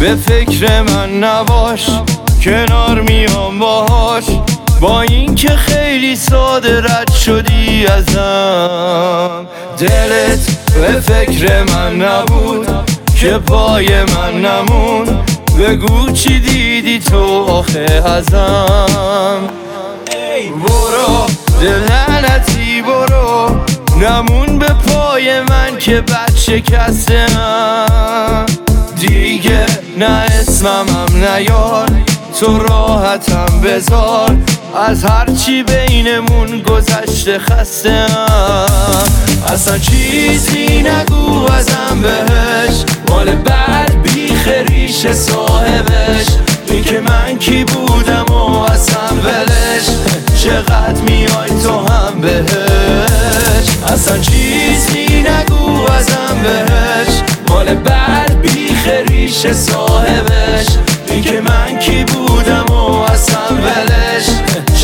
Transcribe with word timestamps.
به 0.00 0.16
فکر 0.16 0.82
من 0.82 1.24
نباش 1.24 1.86
کنار 2.42 3.00
میام 3.00 3.58
باهاش. 3.58 4.24
با 4.80 5.02
اینکه 5.02 5.48
خیلی 5.48 6.16
ساده 6.16 6.80
رد 6.80 7.12
شدی 7.12 7.86
ازم. 7.86 9.46
دلت 9.78 10.58
به 10.74 11.00
فکر 11.00 11.62
من 11.62 12.02
نبود 12.02 12.68
که 13.20 13.38
پای 13.38 14.02
من 14.02 14.40
نمون. 14.40 15.06
بگو 15.58 16.10
چی 16.10 16.40
دیدی 16.40 16.98
تو 16.98 17.44
آخه 17.44 18.02
ازم. 18.06 19.40
برو 20.62 21.26
دلنتی 21.60 22.82
برو. 22.82 23.50
نمون 24.00 24.58
به 24.58 24.66
پای 24.66 25.40
من 25.40 25.78
که 25.78 26.00
بچه 26.00 26.60
کسته 26.60 27.26
دیگه 27.26 27.85
نه 29.96 30.06
اسمم 30.06 30.86
هم 30.88 31.24
نیار 31.24 31.86
تو 32.40 32.58
راحتم 32.58 33.60
بذار. 33.64 34.36
از 34.88 35.04
هرچی 35.04 35.62
بینمون 35.62 36.62
گذشته 36.62 37.38
خسته 37.38 38.06
اصلا 39.52 39.78
چیزی 39.78 40.82
نگو 40.82 41.52
ازم 41.52 42.02
بهش. 42.02 42.84
مال 43.08 43.34
بعد 43.34 44.02
بیخ 44.02 44.48
ریش 44.48 45.06
صاحبش. 45.06 46.26
این 46.68 46.84
که 46.84 47.00
من 47.00 47.38
کی 47.38 47.64
بودم 47.64 48.24
و 48.30 48.60
اصلا 48.62 49.08
ولش. 49.24 49.86
چقدر 50.42 51.00
میای 51.00 51.62
تو 51.62 51.86
هم 51.92 52.20
بهش. 52.20 53.92
اصلا 53.92 54.18
چیزی 54.18 55.05
ریش 59.46 59.56
صاحبش؟ 59.56 60.66
این 61.10 61.40
من 61.40 61.78
کی 61.78 62.04
بودم 62.04 62.64
و 62.70 63.00
اصلا 63.00 63.56
ولش 63.56 64.26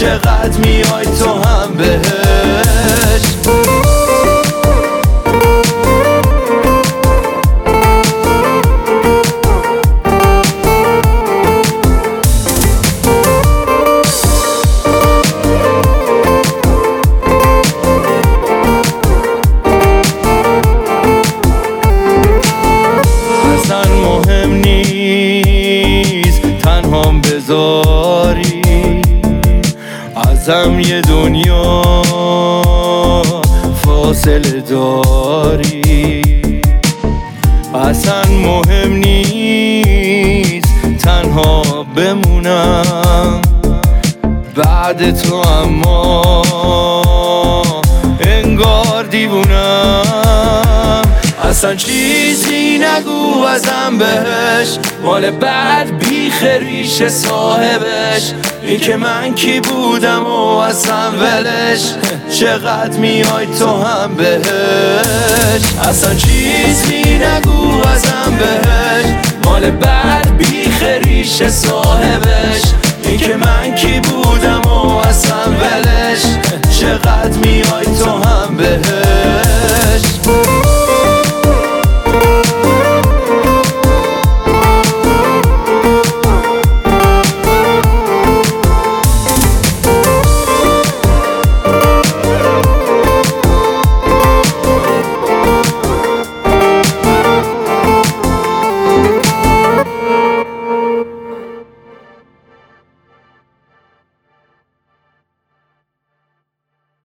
چقدر 0.00 0.58
میای 0.58 1.16
فاصله 34.12 34.60
داری؟ 34.60 36.22
اصلا 37.74 38.22
مهم 38.24 38.92
نیست 38.92 40.68
تنها 41.04 41.86
بمونم. 41.96 43.42
بعد 44.56 45.16
تو 45.20 45.34
اما 45.34 46.42
انگار 48.20 49.04
دیوونم. 49.10 50.01
اصلا 51.62 51.74
چیزی 51.74 52.78
نگو 52.78 53.44
ازم 53.44 53.98
بهش. 53.98 54.78
مال 55.02 55.30
بعد 55.30 55.98
بیخ 55.98 56.42
ریش 56.42 57.08
صاحبش. 57.08 58.32
این 58.62 58.80
که 58.80 58.96
من 58.96 59.34
کی 59.34 59.60
بودم 59.60 60.26
و 60.26 60.56
اصلا 60.56 61.10
ولش. 61.10 61.94
چقدر 62.32 62.98
میای 62.98 63.46
تو 63.58 63.82
هم 63.82 64.14
بهش. 64.14 65.62
اصلا 65.88 66.14
چیزی 66.14 67.01